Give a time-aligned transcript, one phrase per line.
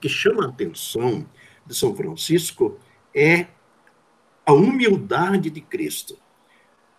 [0.00, 1.26] que chama a atenção
[1.66, 2.78] de São Francisco
[3.14, 3.46] é
[4.44, 6.18] a humildade de Cristo.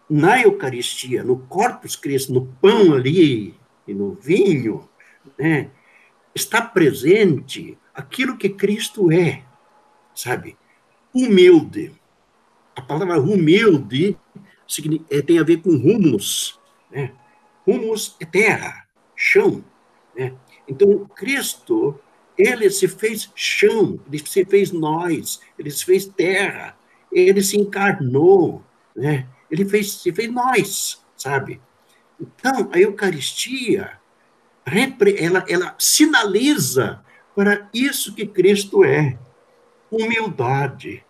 [0.09, 3.55] Na Eucaristia, no Corpus Christi, no pão ali
[3.88, 4.88] e no vinho,
[5.38, 5.70] né,
[6.33, 9.43] está presente aquilo que Cristo é,
[10.13, 10.57] sabe?
[11.13, 11.93] Humilde.
[12.75, 14.17] A palavra humilde
[15.09, 16.59] é, tem a ver com humus,
[16.91, 17.13] né?
[17.66, 19.63] Humus é terra, chão,
[20.16, 20.34] né?
[20.67, 21.99] Então, Cristo,
[22.38, 26.77] ele se fez chão, ele se fez nós, ele se fez terra,
[27.11, 28.63] ele se encarnou,
[28.95, 29.27] né?
[29.49, 31.59] Ele fez, se fez nós, sabe?
[32.20, 33.91] Então, a Eucaristia,
[35.17, 37.02] ela, ela sinaliza
[37.35, 39.17] para isso que Cristo é,
[39.89, 41.03] humildade.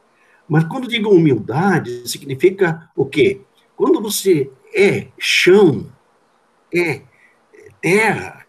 [0.47, 3.41] Mas quando digo humildade, significa o quê?
[3.75, 5.91] Quando você é chão,
[6.73, 7.01] é
[7.81, 8.45] terra,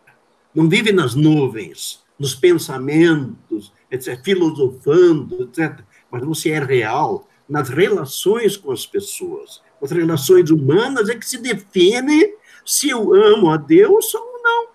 [0.55, 5.81] não vive nas nuvens, nos pensamentos, etc., filosofando, etc.,
[6.11, 9.63] mas você é real nas relações com as pessoas.
[9.81, 14.69] As relações humanas é que se define se eu amo a Deus ou não.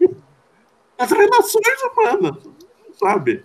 [0.98, 2.36] As relações humanas,
[2.98, 3.44] sabe?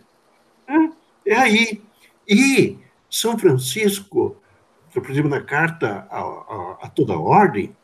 [0.68, 1.82] É, é aí.
[2.28, 2.78] E
[3.10, 4.36] São Francisco,
[4.94, 7.76] por exemplo, na carta a, a, a toda a ordem,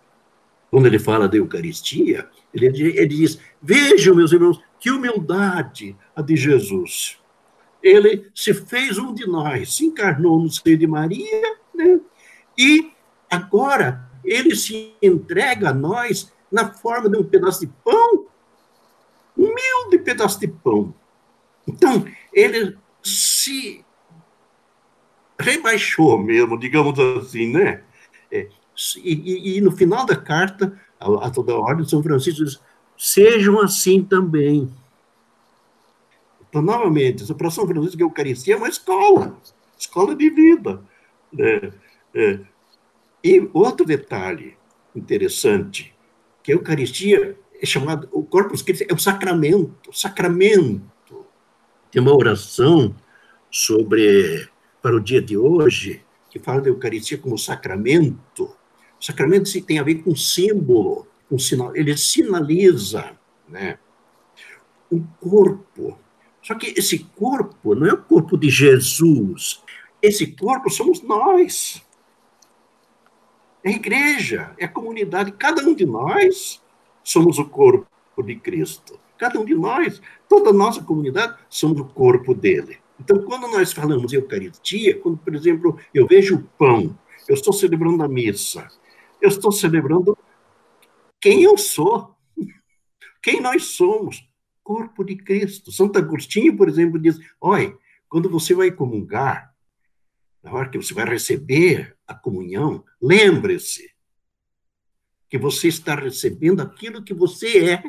[0.70, 6.36] quando ele fala da Eucaristia, ele, ele diz: Vejam, meus irmãos, que humildade a de
[6.36, 7.20] Jesus.
[7.84, 12.00] Ele se fez um de nós, se encarnou no seio de Maria, né?
[12.58, 12.92] e
[13.30, 18.26] agora ele se entrega a nós na forma de um pedaço de pão,
[19.38, 20.94] humilde pedaço de pão.
[21.68, 23.86] Então, ele se
[25.40, 27.84] rebaixou mesmo, digamos assim, né?
[28.32, 28.48] É,
[28.98, 32.60] e, e, e, no final da carta, a, a toda a ordem, São Francisco diz,
[33.02, 34.72] sejam assim também.
[36.48, 39.36] Então, novamente, São Francisco, a Eucaristia é uma escola,
[39.76, 40.80] escola de vida.
[41.34, 41.74] Né?
[42.14, 42.40] É.
[43.24, 44.56] E outro detalhe
[44.96, 45.96] interessante,
[46.44, 51.26] que a Eucaristia é chamado, o Corpus Christi é o sacramento, sacramento.
[51.92, 52.96] Tem uma oração
[53.50, 54.48] sobre,
[54.80, 58.44] para o dia de hoje, que fala da Eucaristia como sacramento.
[59.00, 63.80] O sacramento tem a ver com símbolo, com sinal, ele sinaliza né,
[64.92, 65.98] o corpo.
[66.44, 69.64] Só que esse corpo não é o corpo de Jesus.
[70.02, 71.82] Esse corpo somos nós.
[73.64, 75.32] É a igreja, é a comunidade.
[75.32, 76.62] Cada um de nós
[77.02, 77.88] somos o corpo
[78.22, 79.00] de Cristo.
[79.18, 82.80] Cada um de nós, toda a nossa comunidade, somos o corpo dele.
[83.00, 86.94] Então, quando nós falamos Eucaristia, quando, por exemplo, eu vejo o pão,
[87.26, 88.68] eu estou celebrando a missa,
[89.22, 90.18] eu estou celebrando
[91.22, 92.16] quem eu sou,
[93.22, 94.28] quem nós somos,
[94.64, 95.72] corpo de Cristo.
[95.72, 97.78] Santo Agostinho, por exemplo, diz: olha,
[98.10, 99.54] quando você vai comungar,
[100.44, 103.92] na hora que você vai receber a comunhão, lembre-se
[105.30, 107.84] que você está recebendo aquilo que você é,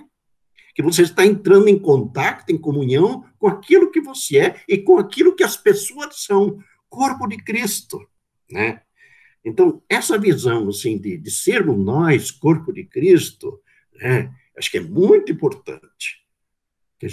[0.75, 4.99] que você está entrando em contato, em comunhão com aquilo que você é e com
[4.99, 8.07] aquilo que as pessoas são, corpo de Cristo,
[8.51, 8.83] né?
[9.45, 13.61] Então, essa visão, assim, de, de sermos nós, corpo de Cristo,
[13.95, 16.23] né, acho que é muito importante.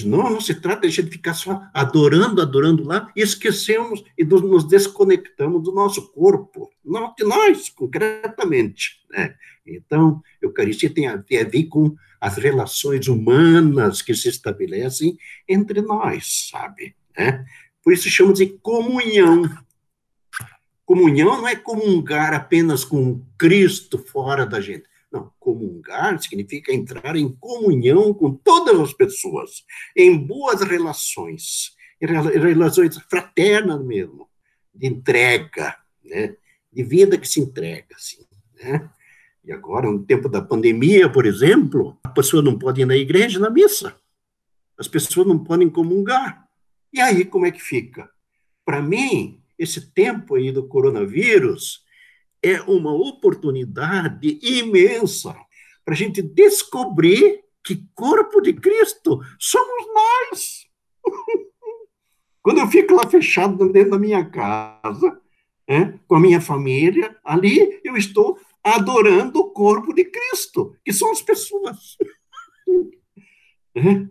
[0.05, 4.67] Não, não se trata de gente ficar só adorando, adorando lá, e esquecemos e nos
[4.67, 9.01] desconectamos do nosso corpo, não de nós, concretamente.
[9.09, 9.33] Né?
[9.65, 15.81] Então, Eucaristia tem a, tem a ver com as relações humanas que se estabelecem entre
[15.81, 16.95] nós, sabe?
[17.17, 17.43] Né?
[17.83, 19.43] Por isso chamamos de comunhão.
[20.89, 24.85] Comunhão não é comungar apenas com Cristo fora da gente.
[25.11, 29.63] Não, comungar significa entrar em comunhão com todas as pessoas,
[29.95, 34.27] em boas relações, em relações fraternas mesmo,
[34.73, 36.35] de entrega, né?
[36.73, 38.25] de vida que se entrega, assim,
[38.59, 38.89] né?
[39.45, 43.37] E agora, no tempo da pandemia, por exemplo, a pessoa não pode ir na igreja,
[43.37, 43.95] na missa.
[44.75, 46.49] As pessoas não podem comungar.
[46.91, 48.09] E aí, como é que fica?
[48.65, 51.83] Para mim, esse tempo aí do coronavírus
[52.41, 55.35] é uma oportunidade imensa
[55.83, 60.67] para a gente descobrir que corpo de Cristo somos nós.
[62.41, 65.19] Quando eu fico lá fechado dentro da minha casa,
[65.67, 71.11] é, com a minha família, ali eu estou adorando o corpo de Cristo, que são
[71.11, 71.97] as pessoas.
[73.75, 74.07] É.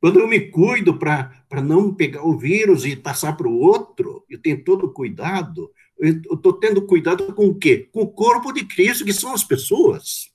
[0.00, 4.64] Quando eu me cuido para não pegar o vírus e passar para o outro, tenho
[4.64, 7.88] todo cuidado, eu estou tendo cuidado com o quê?
[7.92, 10.30] Com o corpo de Cristo, que são as pessoas.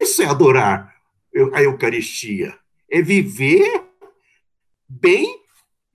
[0.00, 0.94] Isso é adorar
[1.54, 2.56] a Eucaristia.
[2.90, 3.84] É viver
[4.86, 5.40] bem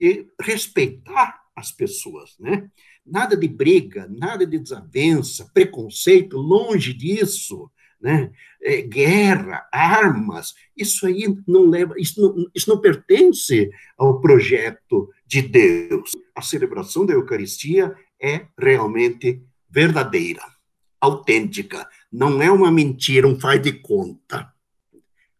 [0.00, 2.70] e respeitar as pessoas, né?
[3.04, 7.70] Nada de briga, nada de desavença, preconceito, longe disso,
[8.00, 8.30] né?
[8.62, 15.42] É, guerra, armas, isso aí não leva, isso não, isso não pertence ao projeto de
[15.42, 16.12] Deus.
[16.34, 20.42] A celebração da Eucaristia é realmente verdadeira,
[20.98, 24.50] autêntica, não é uma mentira, um faz de conta.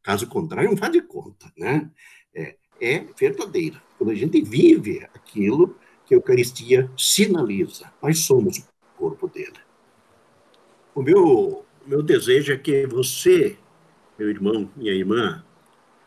[0.02, 1.90] Caso contrário, um faz de conta, né?
[2.35, 3.82] É, é verdadeira.
[3.96, 5.76] Quando a gente vive aquilo
[6.06, 8.64] que a Eucaristia sinaliza, nós somos o
[8.96, 9.58] corpo dele.
[10.94, 13.56] O meu, meu desejo é que você,
[14.19, 15.44] meu irmão, minha irmã,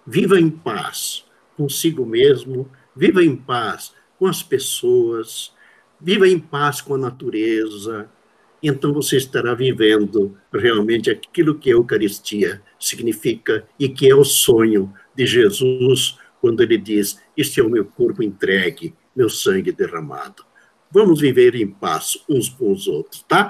[0.05, 1.25] viva em paz
[1.61, 5.53] consigo mesmo, viva em paz com as pessoas,
[5.99, 8.09] viva em paz com a natureza,
[8.63, 14.93] então você estará vivendo realmente aquilo que a Eucaristia significa e que é o sonho
[15.15, 20.43] de Jesus quando ele diz: Este é o meu corpo entregue, meu sangue derramado.
[20.91, 23.49] Vamos viver em paz uns com os outros, tá?